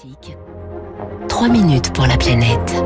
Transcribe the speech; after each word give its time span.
Classique. 0.00 0.36
3 1.28 1.48
minutes 1.48 1.92
pour 1.92 2.06
la 2.06 2.16
planète. 2.16 2.84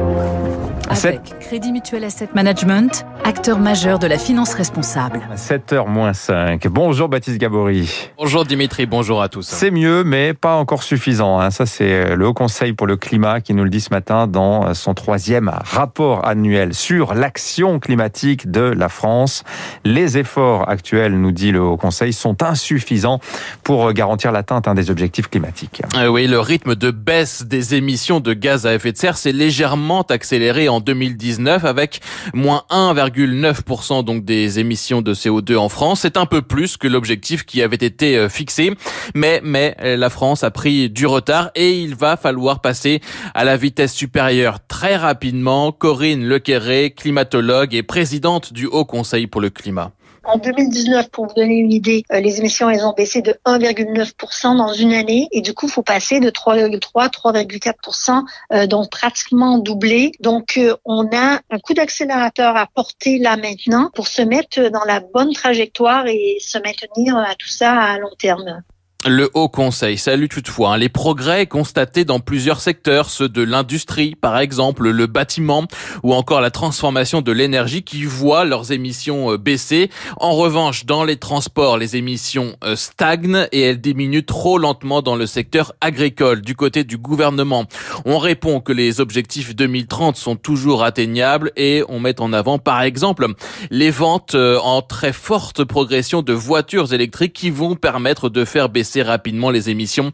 Avec 0.88 1.38
Crédit 1.40 1.72
Mutuel 1.72 2.04
Asset 2.04 2.28
Management, 2.34 3.04
acteur 3.24 3.58
majeur 3.58 3.98
de 3.98 4.06
la 4.06 4.18
finance 4.18 4.54
responsable. 4.54 5.20
7h 5.36 5.88
moins 5.88 6.12
5. 6.12 6.66
Bonjour 6.68 7.08
Baptiste 7.08 7.38
Gabory. 7.38 8.10
Bonjour 8.18 8.44
Dimitri, 8.44 8.86
bonjour 8.86 9.22
à 9.22 9.28
tous. 9.28 9.46
C'est 9.46 9.70
mieux, 9.70 10.02
mais 10.04 10.34
pas 10.34 10.56
encore 10.56 10.82
suffisant. 10.82 11.38
hein. 11.38 11.50
Ça, 11.50 11.64
c'est 11.66 12.16
le 12.16 12.26
Haut 12.26 12.34
Conseil 12.34 12.72
pour 12.72 12.86
le 12.86 12.96
climat 12.96 13.40
qui 13.40 13.54
nous 13.54 13.62
le 13.64 13.70
dit 13.70 13.80
ce 13.80 13.90
matin 13.90 14.26
dans 14.26 14.74
son 14.74 14.94
troisième 14.94 15.50
rapport 15.64 16.26
annuel 16.26 16.74
sur 16.74 17.14
l'action 17.14 17.78
climatique 17.78 18.50
de 18.50 18.60
la 18.60 18.88
France. 18.88 19.44
Les 19.84 20.18
efforts 20.18 20.68
actuels, 20.68 21.20
nous 21.20 21.32
dit 21.32 21.52
le 21.52 21.60
Haut 21.62 21.76
Conseil, 21.76 22.12
sont 22.12 22.42
insuffisants 22.42 23.20
pour 23.62 23.92
garantir 23.92 24.32
l'atteinte 24.32 24.66
hein, 24.66 24.74
des 24.74 24.90
objectifs 24.90 25.28
climatiques. 25.28 25.82
Euh, 25.96 26.08
oui, 26.08 26.26
le 26.26 26.40
rythme 26.40 26.74
de 26.74 26.90
baisse 26.90 27.44
des 27.44 27.74
émissions 27.76 28.18
de 28.20 28.32
gaz 28.32 28.66
à 28.66 28.74
effet 28.74 28.90
de 28.92 28.96
serre 28.96 29.16
s'est 29.16 29.32
légèrement 29.32 30.02
accéléré 30.02 30.68
en 30.68 30.80
2019 30.80 31.64
avec 31.64 32.00
moins 32.34 32.64
1,9% 33.12 34.04
donc 34.04 34.24
des 34.24 34.58
émissions 34.58 35.02
de 35.02 35.14
CO2 35.14 35.56
en 35.56 35.68
France. 35.68 36.00
C'est 36.00 36.16
un 36.16 36.26
peu 36.26 36.42
plus 36.42 36.76
que 36.76 36.88
l'objectif 36.88 37.44
qui 37.44 37.62
avait 37.62 37.76
été 37.76 38.16
euh, 38.16 38.28
fixé, 38.28 38.72
mais 39.14 39.40
mais 39.44 39.76
euh, 39.82 39.96
la 39.96 40.10
France 40.10 40.44
a 40.44 40.50
pris 40.50 40.90
du 40.90 41.06
retard 41.06 41.50
et 41.54 41.78
il 41.78 41.94
va 41.94 42.16
falloir 42.16 42.60
passer 42.60 43.00
à 43.34 43.44
la 43.44 43.56
vitesse 43.56 43.92
supérieure 43.92 44.58
très 44.66 44.96
rapidement. 44.96 45.72
Corinne 45.72 46.24
Lequerré, 46.24 46.92
climatologue 46.96 47.74
et 47.74 47.82
présidente 47.82 48.52
du 48.52 48.66
Haut 48.66 48.84
Conseil 48.84 49.26
pour 49.26 49.40
le 49.40 49.50
climat. 49.50 49.92
En 50.24 50.38
2019, 50.38 51.10
pour 51.10 51.26
vous 51.26 51.34
donner 51.34 51.56
une 51.56 51.72
idée, 51.72 52.04
euh, 52.12 52.20
les 52.20 52.38
émissions 52.38 52.70
elles 52.70 52.84
ont 52.84 52.92
baissé 52.92 53.22
de 53.22 53.34
1,9% 53.44 54.56
dans 54.56 54.72
une 54.72 54.92
année 54.92 55.28
et 55.32 55.40
du 55.40 55.52
coup, 55.52 55.66
faut 55.66 55.82
passer 55.82 56.20
de 56.20 56.30
3,3 56.30 57.10
3,4%, 57.10 58.24
euh, 58.52 58.66
donc 58.68 58.90
pratiquement 58.90 59.58
doublé. 59.58 60.12
Donc, 60.20 60.58
euh, 60.58 60.76
on 60.84 61.06
a 61.12 61.40
un 61.50 61.58
coup 61.58 61.74
d'accélérateur 61.74 62.56
à 62.56 62.68
porter 62.72 63.18
là 63.18 63.36
maintenant 63.36 63.90
pour 63.94 64.06
se 64.06 64.22
mettre 64.22 64.70
dans 64.70 64.84
la 64.84 65.00
bonne 65.00 65.32
trajectoire 65.32 66.06
et 66.06 66.36
se 66.40 66.58
maintenir 66.58 67.16
à 67.16 67.34
tout 67.34 67.48
ça 67.48 67.72
à 67.72 67.98
long 67.98 68.14
terme. 68.16 68.62
Le 69.04 69.28
Haut 69.34 69.48
Conseil 69.48 69.98
salue 69.98 70.28
toutefois 70.28 70.74
hein, 70.74 70.76
les 70.76 70.88
progrès 70.88 71.46
constatés 71.46 72.04
dans 72.04 72.20
plusieurs 72.20 72.60
secteurs, 72.60 73.10
ceux 73.10 73.28
de 73.28 73.42
l'industrie 73.42 74.14
par 74.14 74.38
exemple, 74.38 74.88
le 74.88 75.06
bâtiment 75.08 75.66
ou 76.04 76.14
encore 76.14 76.40
la 76.40 76.52
transformation 76.52 77.20
de 77.20 77.32
l'énergie 77.32 77.82
qui 77.82 78.04
voient 78.04 78.44
leurs 78.44 78.70
émissions 78.70 79.32
euh, 79.32 79.38
baisser. 79.38 79.90
En 80.18 80.36
revanche, 80.36 80.86
dans 80.86 81.02
les 81.02 81.16
transports, 81.16 81.78
les 81.78 81.96
émissions 81.96 82.54
euh, 82.62 82.76
stagnent 82.76 83.48
et 83.50 83.62
elles 83.62 83.80
diminuent 83.80 84.24
trop 84.24 84.56
lentement 84.56 85.02
dans 85.02 85.16
le 85.16 85.26
secteur 85.26 85.72
agricole. 85.80 86.40
Du 86.40 86.54
côté 86.54 86.84
du 86.84 86.96
gouvernement, 86.96 87.64
on 88.04 88.18
répond 88.18 88.60
que 88.60 88.72
les 88.72 89.00
objectifs 89.00 89.56
2030 89.56 90.16
sont 90.16 90.36
toujours 90.36 90.84
atteignables 90.84 91.50
et 91.56 91.82
on 91.88 91.98
met 91.98 92.20
en 92.20 92.32
avant 92.32 92.58
par 92.58 92.82
exemple 92.82 93.26
les 93.72 93.90
ventes 93.90 94.36
euh, 94.36 94.60
en 94.60 94.80
très 94.80 95.12
forte 95.12 95.64
progression 95.64 96.22
de 96.22 96.32
voitures 96.32 96.92
électriques 96.92 97.32
qui 97.32 97.50
vont 97.50 97.74
permettre 97.74 98.28
de 98.28 98.44
faire 98.44 98.68
baisser 98.68 98.91
rapidement 99.00 99.48
les 99.48 99.70
émissions 99.70 100.12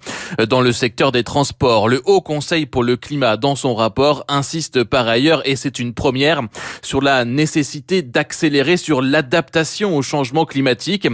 dans 0.48 0.60
le 0.60 0.70
secteur 0.70 1.10
des 1.10 1.24
transports. 1.24 1.88
Le 1.88 2.00
Haut 2.04 2.20
Conseil 2.20 2.66
pour 2.66 2.84
le 2.84 2.96
climat, 2.96 3.36
dans 3.36 3.56
son 3.56 3.74
rapport, 3.74 4.24
insiste 4.28 4.84
par 4.84 5.08
ailleurs, 5.08 5.42
et 5.44 5.56
c'est 5.56 5.80
une 5.80 5.94
première, 5.94 6.42
sur 6.82 7.00
la 7.00 7.24
nécessité 7.24 8.02
d'accélérer 8.02 8.76
sur 8.76 9.02
l'adaptation 9.02 9.96
au 9.96 10.02
changement 10.02 10.44
climatique, 10.44 11.08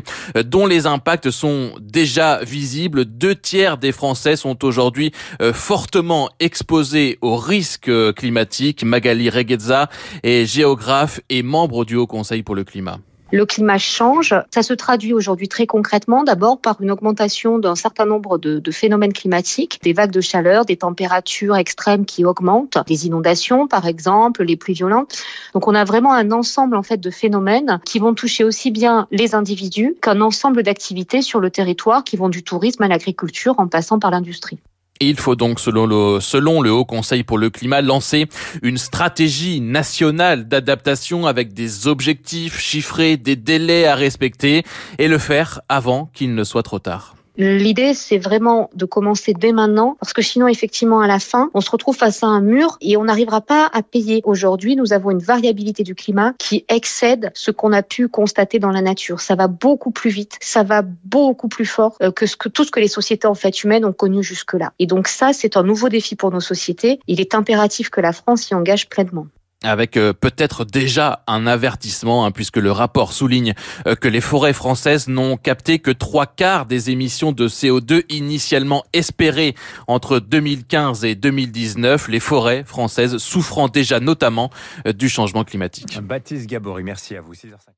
dont 0.45 0.67
les 0.67 0.87
impacts 0.87 1.31
sont 1.31 1.73
déjà 1.81 2.41
visibles. 2.43 3.05
Deux 3.05 3.35
tiers 3.35 3.79
des 3.79 3.93
Français 3.93 4.37
sont 4.37 4.65
aujourd'hui 4.65 5.13
euh, 5.41 5.53
fortement 5.53 6.29
exposés 6.41 7.19
aux 7.21 7.37
risques 7.37 7.91
climatiques. 8.15 8.85
Magali 8.85 9.31
Reguezza 9.31 9.89
est 10.23 10.47
géographe 10.47 11.21
et 11.31 11.43
membre 11.43 11.85
du 11.85 11.97
Haut 11.97 12.07
Conseil 12.07 12.43
pour 12.43 12.55
le 12.55 12.65
climat. 12.65 12.99
Le 13.33 13.47
climat 13.47 13.79
change. 13.79 14.35
Ça 14.53 14.63
se 14.63 14.75
traduit 14.75 15.13
aujourd'hui 15.13 15.49
très 15.49 15.67
concrètement 15.67 16.23
d'abord 16.25 16.61
par 16.61 16.81
une 16.81 16.91
augmentation 16.91 17.59
d'un 17.59 17.75
certain 17.75 18.05
nombre 18.05 18.39
de, 18.39 18.71
phénomènes 18.71 19.13
climatiques, 19.13 19.81
des 19.83 19.93
vagues 19.93 20.11
de 20.11 20.21
chaleur, 20.21 20.65
des 20.65 20.77
températures 20.77 21.57
extrêmes 21.57 22.05
qui 22.05 22.25
augmentent, 22.25 22.79
des 22.87 23.07
inondations 23.07 23.67
par 23.67 23.87
exemple, 23.87 24.45
les 24.45 24.57
pluies 24.57 24.75
violentes. 24.75 25.17
Donc 25.55 25.67
on 25.67 25.75
a 25.75 25.85
vraiment 25.85 26.13
un 26.13 26.31
ensemble 26.33 26.77
en 26.77 26.83
fait 26.83 26.99
de 26.99 27.11
phénomènes 27.11 27.81
qui 27.85 27.99
vont 27.99 28.15
toucher 28.15 28.45
aussi 28.45 28.71
bien 28.71 29.09
les 29.11 29.35
individus 29.35 29.97
qu'un 30.01 30.21
ensemble 30.21 30.63
d'activités 30.63 31.23
sur 31.23 31.41
le 31.41 31.51
territoire 31.51 32.05
qui 32.05 32.17
vont 32.17 32.29
du 32.29 32.43
tourisme 32.43 32.83
à 32.83 32.89
l'agriculture 32.89 33.55
en 33.59 33.69
passant 33.69 33.99
par 33.99 34.11
l'industrie. 34.11 34.59
Il 35.01 35.19
faut 35.19 35.35
donc, 35.35 35.59
selon 35.59 35.87
le, 35.87 36.21
selon 36.21 36.63
le 36.63 36.71
Haut 36.71 36.85
Conseil 36.85 37.25
pour 37.25 37.37
le 37.37 37.51
climat, 37.51 37.81
lancer 37.81 38.27
une 38.63 38.79
stratégie 38.79 39.61
nationale 39.61 40.47
d'adaptation 40.47 41.27
avec 41.27 41.53
des 41.53 41.89
objectifs 41.89 42.61
chiffrés, 42.61 43.17
des 43.17 43.37
délais 43.37 43.87
à 43.87 43.97
respecter 43.97 44.63
et 44.99 45.09
le 45.09 45.19
faire 45.19 45.61
avant 45.69 46.11
qu'il 46.15 46.35
ne 46.35 46.45
soit 46.45 46.63
trop 46.63 46.79
tard. 46.79 47.17
L'idée, 47.37 47.95
c'est 47.95 48.19
vraiment 48.19 48.71
de 48.75 48.85
commencer 48.85 49.35
dès 49.35 49.53
maintenant, 49.53 49.97
parce 49.99 50.13
que 50.13 50.23
sinon, 50.23 50.47
effectivement, 50.47 51.01
à 51.01 51.09
la 51.09 51.19
fin, 51.19 51.51
on 51.53 51.61
se 51.61 51.71
retrouve 51.71 51.97
face 51.97 52.23
à 52.23 52.27
un 52.29 52.41
mur 52.41 52.77
et 52.81 52.97
on 52.97 53.05
n'arrivera 53.05 53.41
pas 53.41 53.69
à 53.73 53.83
payer. 53.83 54.21
Aujourd'hui, 54.25 54.77
nous 54.77 54.93
avons 54.93 55.11
une 55.11 55.19
variabilité 55.19 55.83
du 55.83 55.97
climat 55.97 56.35
qui 56.39 56.65
excède 56.69 57.33
ce 57.35 57.51
qu'on 57.51 57.73
a 57.73 57.83
pu 57.83 58.07
constater 58.09 58.61
dans 58.61 58.71
la 58.71 58.83
nature. 58.83 59.21
Ça 59.21 59.35
va 59.35 59.49
beaucoup 59.49 59.91
plus 59.91 60.11
vite, 60.11 60.39
ça 60.41 60.63
va 60.63 60.83
beaucoup 60.83 61.49
plus 61.49 61.67
fort 61.67 61.97
euh, 62.03 62.13
que, 62.13 62.27
tout 62.49 62.65
ce 62.65 62.71
que 62.71 62.81
les 62.81 62.89
sociétés 62.89 63.27
en 63.27 63.35
fait 63.35 63.65
humaines 63.65 63.85
ont 63.85 63.93
connu 63.93 64.23
jusque-là. 64.23 64.73
Et 64.79 64.87
donc 64.87 65.09
ça, 65.09 65.33
c'est 65.33 65.57
un 65.57 65.65
nouveau 65.65 65.89
défi 65.89 66.15
pour 66.15 66.31
nos 66.31 66.41
sociétés. 66.41 67.01
Il 67.09 67.21
est 67.21 67.35
impératif 67.35 67.91
que 67.91 68.01
la 68.01 68.13
France 68.13 68.43
s'y 68.43 68.55
engage 68.55 68.89
pleinement 68.89 69.27
avec 69.65 69.97
euh, 69.97 70.13
peut-être 70.13 70.65
déjà 70.65 71.23
un 71.27 71.47
avertissement, 71.47 72.25
hein, 72.25 72.31
puisque 72.31 72.57
le 72.57 72.71
rapport 72.71 73.13
souligne 73.13 73.55
euh, 73.87 73.95
que 73.95 74.09
les 74.09 74.21
forêts 74.21 74.53
françaises 74.53 75.09
n'ont 75.09 75.37
capté 75.37 75.79
que 75.79 75.91
trois 75.91 76.27
quarts 76.27 76.67
des 76.67 76.91
émissions 76.91 77.33
de 77.33 77.49
CO2 77.49 78.05
initialement 78.09 78.85
espérées 78.93 79.55
entre 79.87 80.19
2015 80.19 81.05
et 81.05 81.15
2019, 81.15 82.09
les 82.09 82.21
forêts 82.21 82.65
françaises 82.65 83.17
souffrant 83.19 83.69
déjà 83.69 84.01
notamment 84.01 84.51
euh, 84.87 84.93
du 84.93 85.09
changement 85.09 85.45
climatique. 85.45 86.01
Baptiste 86.03 86.47
Gabory, 86.47 86.83
merci 86.83 87.17
à 87.17 87.21
vous. 87.21 87.35
6h50. 87.35 87.75